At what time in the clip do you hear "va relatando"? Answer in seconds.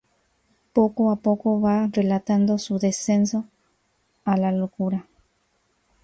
1.61-2.57